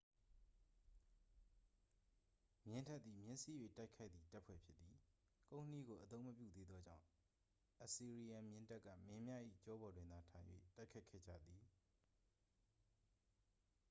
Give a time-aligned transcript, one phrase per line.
[2.67, 4.95] မြင်းတပ်သည် မြင်းစီး၍ တိုက်ခိုက်သည့် တပ်ဖွဲ့ဖြစ်သည်
[5.49, 7.05] ကုန်းနှီးကို အသုံးမပြုသေးသောကြောင့်
[7.83, 10.45] အစီရီယန်မြင်းတပ်က မင်းများ၏ ကျောပေါ်တွင်သာ ထိုင်၍
[10.75, 11.61] တိုက်ခိုက်ခဲ့ကြသည်